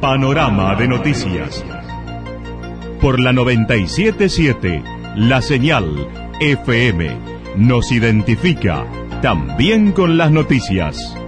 [0.00, 1.62] Panorama de noticias.
[3.02, 4.82] Por la 977,
[5.16, 6.08] la señal
[6.40, 7.18] FM
[7.56, 8.86] nos identifica
[9.20, 11.19] también con las noticias.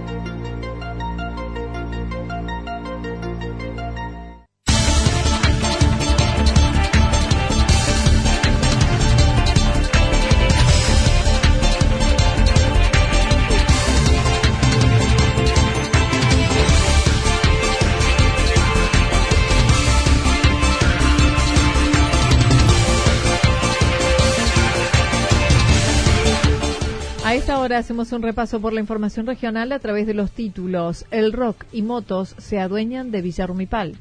[27.75, 31.05] Hacemos un repaso por la información regional a través de los títulos.
[31.09, 33.95] El rock y motos se adueñan de Villarrumipal.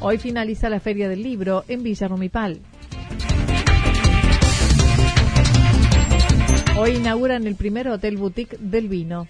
[0.00, 2.60] Hoy finaliza la Feria del Libro en Villarrumipal.
[6.78, 9.26] Hoy inauguran el primer hotel boutique del vino.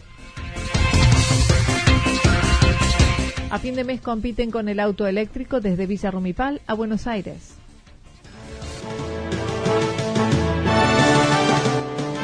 [3.51, 7.57] A fin de mes compiten con el auto eléctrico desde Villarrumipal a Buenos Aires.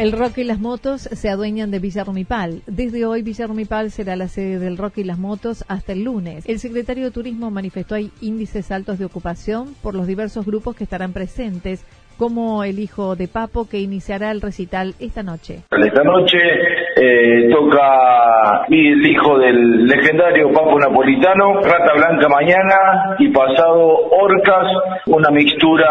[0.00, 2.62] El rock y las motos se adueñan de Villarrumipal.
[2.66, 6.44] Desde hoy Villarrumipal será la sede del rock y las motos hasta el lunes.
[6.46, 10.84] El secretario de Turismo manifestó hay índices altos de ocupación por los diversos grupos que
[10.84, 11.82] estarán presentes,
[12.20, 15.60] como el hijo de Papo que iniciará el recital esta noche.
[15.70, 16.36] Esta noche
[16.96, 24.66] eh, toca el hijo del legendario Papo Napolitano, Rata Blanca mañana y pasado Orcas,
[25.06, 25.86] una mixtura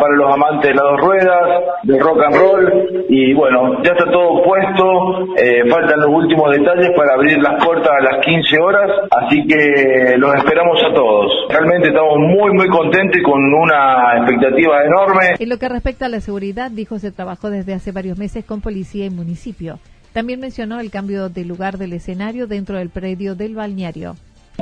[0.00, 4.10] para los amantes de las dos ruedas, de rock and roll y bueno, ya está
[4.10, 8.90] todo puesto, eh, faltan los últimos detalles para abrir las puertas a las 15 horas,
[9.12, 11.30] así que los esperamos a todos.
[11.48, 15.36] Realmente estamos muy muy contentos y con una expectativa enorme.
[15.60, 19.10] Que respecta a la seguridad, dijo se trabajó desde hace varios meses con policía y
[19.10, 19.78] municipio.
[20.14, 24.16] También mencionó el cambio de lugar del escenario dentro del predio del balneario.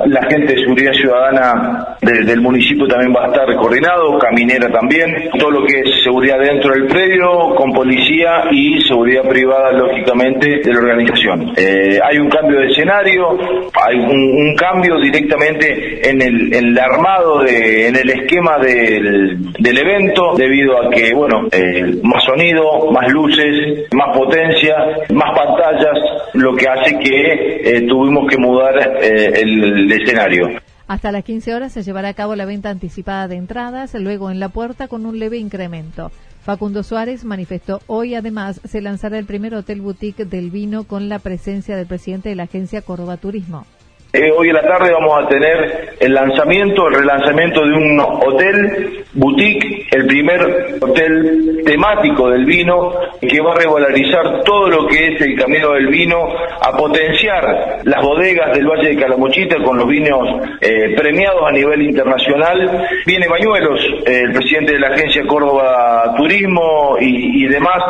[0.05, 5.51] La gente de seguridad ciudadana del municipio también va a estar coordinado, caminera también, todo
[5.51, 10.79] lo que es seguridad dentro del predio, con policía y seguridad privada, lógicamente, de la
[10.79, 11.53] organización.
[11.57, 13.37] Eh, hay un cambio de escenario,
[13.85, 20.89] hay un, cambio directamente en el, armado, de, en el esquema del, evento, debido a
[20.89, 24.75] que, bueno, eh, más sonido, más luces, más potencia,
[25.13, 25.97] más pantallas,
[26.33, 30.47] lo que hace que eh, tuvimos que mudar el escenario.
[30.87, 34.39] Hasta las 15 horas se llevará a cabo la venta anticipada de entradas, luego en
[34.39, 36.11] la puerta con un leve incremento.
[36.43, 41.19] Facundo Suárez manifestó hoy además se lanzará el primer hotel boutique del vino con la
[41.19, 43.67] presencia del presidente de la agencia Córdoba Turismo.
[44.11, 49.05] Eh, hoy en la tarde vamos a tener el lanzamiento, el relanzamiento de un hotel
[49.13, 55.21] boutique, el primer hotel temático del vino que va a regularizar todo lo que es
[55.21, 56.27] el camino del vino,
[56.59, 61.79] a potenciar las bodegas del Valle de Calamuchita con los vinos eh, premiados a nivel
[61.83, 62.87] internacional.
[63.05, 67.83] Viene Bañuelos, eh, el presidente de la agencia Córdoba Turismo y, demás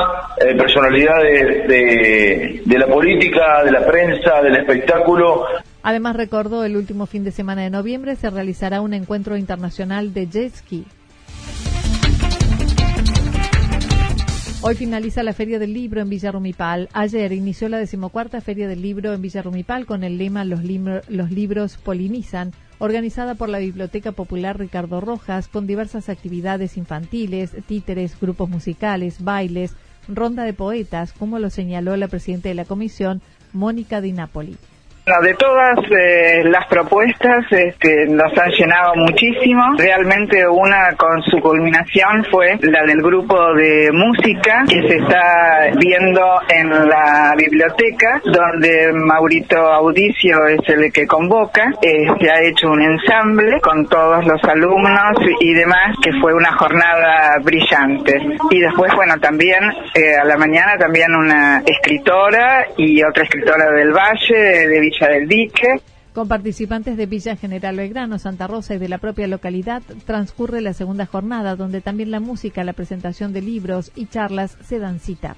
[0.58, 5.46] personalidades de la política, de la prensa, del espectáculo
[5.82, 10.28] Además, recordó el último fin de semana de noviembre se realizará un encuentro internacional de
[10.28, 10.86] jet ski.
[14.62, 16.90] Hoy finaliza la Feria del Libro en Villarrumipal.
[16.92, 20.60] Ayer inició la decimocuarta Feria del Libro en Villarrumipal con el lema Los,
[21.08, 28.20] los libros polinizan, organizada por la Biblioteca Popular Ricardo Rojas, con diversas actividades infantiles, títeres,
[28.20, 29.76] grupos musicales, bailes,
[30.10, 33.22] ronda de poetas, como lo señaló la presidenta de la comisión,
[33.54, 34.58] Mónica Di Napoli
[35.22, 39.64] de todas eh, las propuestas este, nos han llenado muchísimo.
[39.78, 46.22] Realmente una con su culminación fue la del grupo de música que se está viendo
[46.50, 51.64] en la biblioteca, donde Maurito Audicio es el que convoca.
[51.82, 56.52] Eh, se ha hecho un ensamble con todos los alumnos y demás, que fue una
[56.54, 58.14] jornada brillante.
[58.52, 59.60] Y después, bueno, también
[59.96, 64.99] eh, a la mañana también una escritora y otra escritora del Valle, de Villa
[66.14, 70.74] Con participantes de Villa General Belgrano, Santa Rosa y de la propia localidad, transcurre la
[70.74, 75.36] segunda jornada, donde también la música, la presentación de libros y charlas se dan cita.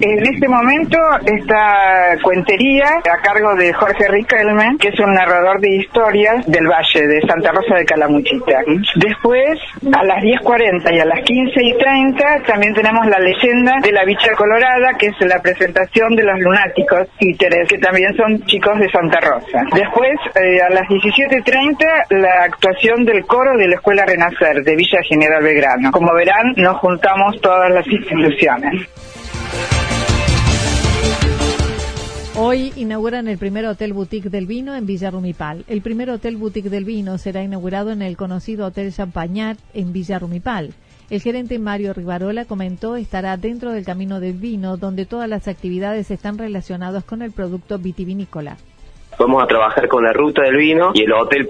[0.00, 0.96] En este momento
[1.26, 7.06] esta cuentería a cargo de Jorge Riquelme, que es un narrador de historias del Valle
[7.08, 8.62] de Santa Rosa de Calamuchita.
[8.94, 9.58] Después,
[9.92, 14.94] a las 10.40 y a las 15.30 también tenemos la leyenda de la bicha colorada,
[14.96, 19.64] que es la presentación de los lunáticos títeres, que también son chicos de Santa Rosa.
[19.74, 25.00] Después, eh, a las 17.30, la actuación del coro de la Escuela Renacer de Villa
[25.08, 25.90] General Belgrano.
[25.90, 28.86] Como verán, nos juntamos todas las instituciones.
[32.40, 35.64] Hoy inauguran el primer Hotel Boutique del Vino en Villa Rumipal.
[35.66, 40.20] El primer Hotel Boutique del Vino será inaugurado en el conocido Hotel Champagnat en Villa
[40.20, 40.72] Rumipal.
[41.10, 46.12] El gerente Mario Rivarola comentó estará dentro del camino del vino, donde todas las actividades
[46.12, 48.56] están relacionadas con el producto vitivinícola.
[49.18, 51.44] Vamos a trabajar con la ruta del vino y el hotel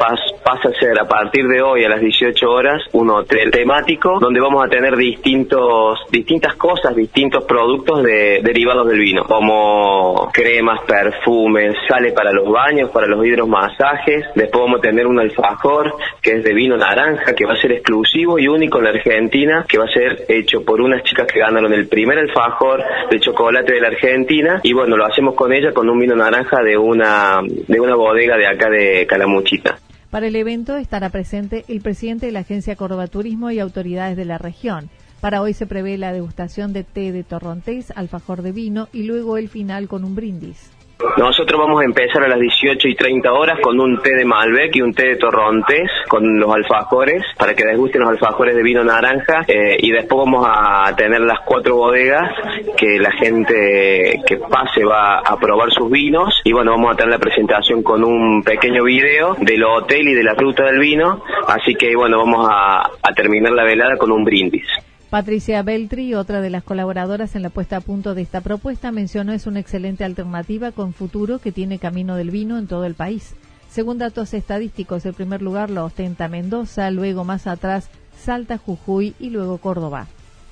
[0.48, 4.40] pasa a ser a partir de hoy a las 18 horas un hotel temático donde
[4.40, 11.76] vamos a tener distintos distintas cosas, distintos productos de, derivados del vino, como cremas, perfumes,
[11.86, 14.24] sale para los baños, para los hidromasajes.
[14.34, 17.72] Después vamos a tener un alfajor que es de vino naranja que va a ser
[17.72, 21.40] exclusivo y único en la Argentina, que va a ser hecho por unas chicas que
[21.40, 25.72] ganaron el primer alfajor de chocolate de la Argentina y bueno, lo hacemos con ella
[25.74, 29.76] con un vino naranja de una de una bodega de acá de Calamuchita.
[30.10, 34.24] Para el evento estará presente el presidente de la Agencia Córdoba Turismo y autoridades de
[34.24, 34.88] la región.
[35.20, 39.36] Para hoy se prevé la degustación de té de torrontés, alfajor de vino y luego
[39.36, 40.70] el final con un brindis.
[41.16, 44.74] Nosotros vamos a empezar a las 18 y 30 horas con un té de Malbec
[44.74, 48.64] y un té de torrontés con los alfajores para que les gusten los alfajores de
[48.64, 52.32] vino naranja eh, y después vamos a tener las cuatro bodegas
[52.76, 57.12] que la gente que pase va a probar sus vinos y bueno vamos a tener
[57.12, 61.76] la presentación con un pequeño video del hotel y de la ruta del vino así
[61.76, 64.66] que bueno vamos a terminar la velada con un brindis.
[65.10, 69.32] Patricia Beltri, otra de las colaboradoras en la puesta a punto de esta propuesta, mencionó
[69.32, 73.34] es una excelente alternativa con futuro que tiene camino del vino en todo el país.
[73.70, 79.30] Según datos estadísticos, el primer lugar lo ostenta Mendoza, luego más atrás Salta, Jujuy y
[79.30, 80.08] luego Córdoba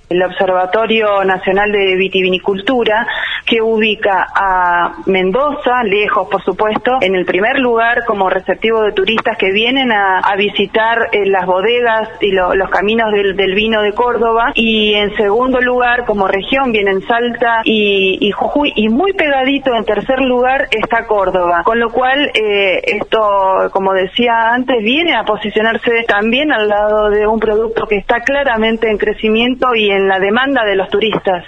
[0.09, 3.07] el Observatorio Nacional de Vitivinicultura,
[3.47, 9.39] que ubica a Mendoza, lejos por supuesto, en el primer lugar como receptivo de turistas
[9.39, 14.95] que vienen a, visitar eh, las bodegas y los caminos del, vino de Córdoba, y
[14.95, 20.69] en segundo lugar como región vienen Salta y, Jujuy, y muy pegadito en tercer lugar
[20.71, 26.69] está Córdoba, con lo cual eh, esto, como decía antes, viene a posicionarse también al
[26.69, 30.89] lado de un producto que está claramente en crecimiento y en la demanda de los
[30.89, 31.45] turistas.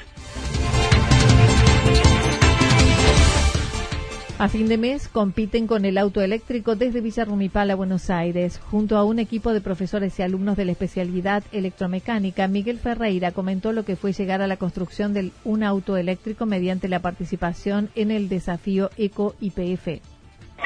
[4.40, 8.61] A fin de mes compiten con el auto eléctrico desde Villa Rumipal a Buenos Aires.
[8.70, 13.73] Junto a un equipo de profesores y alumnos de la especialidad electromecánica, Miguel Ferreira comentó
[13.73, 18.12] lo que fue llegar a la construcción de un auto eléctrico mediante la participación en
[18.12, 20.18] el desafío Eco IPF.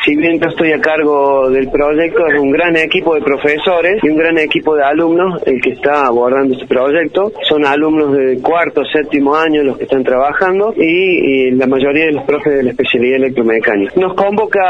[0.04, 4.08] Si bien yo estoy a cargo del proyecto, es un gran equipo de profesores y
[4.08, 7.30] un gran equipo de alumnos el que está abordando este proyecto.
[7.48, 12.24] Son alumnos de cuarto, séptimo año los que están trabajando y, la mayoría de los
[12.24, 13.92] profes de la especialidad electromecánica.
[13.94, 14.60] Nos convoca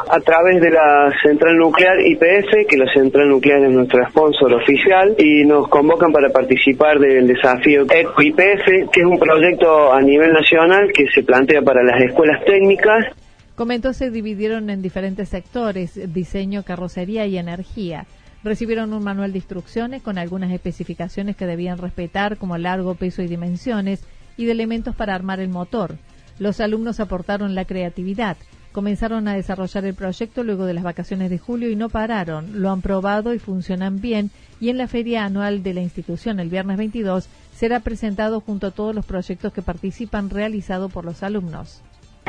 [0.00, 5.14] a través de la central nuclear IPF, que la central nuclear es nuestro sponsor oficial,
[5.16, 10.32] y nos convocan para participar del desafío ECO IPF, que es un proyecto a nivel
[10.32, 13.06] nacional que se plantea para las escuelas técnicas
[13.56, 18.06] Comentó se dividieron en diferentes sectores, diseño, carrocería y energía.
[18.44, 23.28] Recibieron un manual de instrucciones con algunas especificaciones que debían respetar como largo, peso y
[23.28, 24.04] dimensiones
[24.36, 25.96] y de elementos para armar el motor.
[26.38, 28.36] Los alumnos aportaron la creatividad.
[28.72, 32.60] Comenzaron a desarrollar el proyecto luego de las vacaciones de julio y no pararon.
[32.60, 36.50] Lo han probado y funcionan bien y en la feria anual de la institución el
[36.50, 41.80] viernes 22 será presentado junto a todos los proyectos que participan realizado por los alumnos.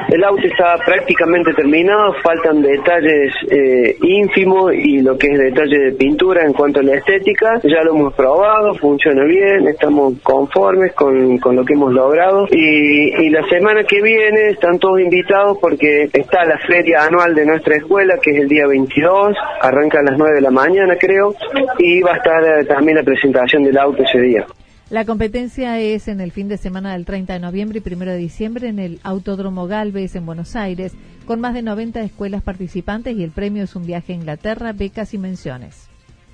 [0.10, 5.92] El auto está prácticamente terminado, faltan detalles eh, ínfimos y lo que es detalle de
[5.94, 7.60] pintura en cuanto a la estética.
[7.64, 12.48] Ya lo hemos probado, funciona bien, estamos conformes con, con lo que hemos logrado.
[12.52, 17.76] Y, la semana que viene están todos invitados porque está la feria anual de nuestra
[17.76, 21.36] escuela, que es el día 22, arranca a las 9 de la mañana creo,
[21.78, 24.46] y va a estar eh, también la presentación del auto ese día.
[24.90, 28.16] La competencia es en el fin de semana del 30 de noviembre y 1 de
[28.16, 30.94] diciembre en el Autódromo Galvez en Buenos Aires,
[31.26, 35.14] con más de 90 escuelas participantes y el premio es un viaje a Inglaterra, becas
[35.14, 35.87] y menciones.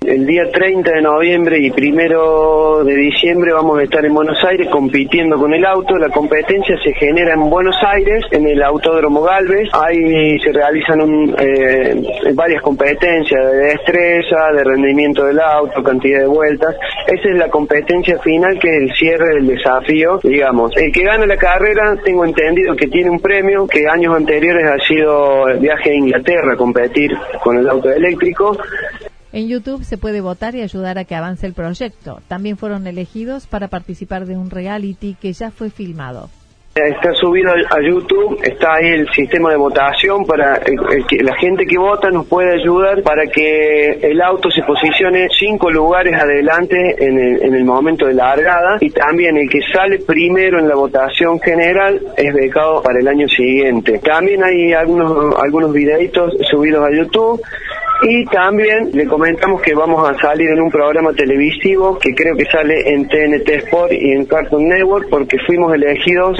[0.06, 4.68] El día 30 de noviembre y primero de diciembre vamos a estar en Buenos Aires
[4.70, 5.96] compitiendo con el auto.
[5.96, 9.70] La competencia se genera en Buenos Aires, en el Autódromo Galvez.
[9.72, 16.76] Ahí se realizan eh, varias competencias de destreza, de rendimiento del auto, cantidad de vueltas.
[17.06, 20.76] Esa es la competencia final que es el cierre del desafío, digamos.
[20.76, 24.86] El que gana la carrera, tengo entendido que tiene un premio que años anteriores ha
[24.86, 27.10] sido el viaje a Inglaterra a competir
[27.42, 28.54] con el auto eléctrico.
[29.34, 32.20] En YouTube se puede votar y ayudar a que avance el proyecto.
[32.28, 36.30] También fueron elegidos para participar de un reality que ya fue filmado.
[36.76, 42.10] Está subido a YouTube, está ahí el sistema de votación para la gente que vota
[42.10, 47.54] nos puede ayudar para que el auto se posicione cinco lugares adelante en el, en
[47.54, 52.00] el momento de la largada y también el que sale primero en la votación general
[52.16, 53.98] es becado para el año siguiente.
[53.98, 57.40] También hay algunos algunos videitos subidos a YouTube
[58.02, 62.44] y también le comentamos que vamos a salir en un programa televisivo que creo que
[62.46, 66.38] sale en TNT Sport y en Cartoon Network porque fuimos elegidos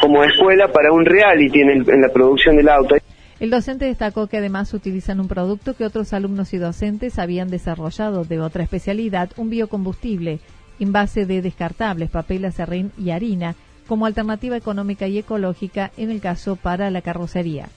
[0.00, 2.96] como escuela para un reality en, en la producción del auto.
[3.40, 8.24] El docente destacó que además utilizan un producto que otros alumnos y docentes habían desarrollado
[8.24, 10.38] de otra especialidad, un biocombustible
[10.78, 13.54] en base de descartables, papel, acerrín y harina,
[13.88, 17.68] como alternativa económica y ecológica en el caso para la carrocería.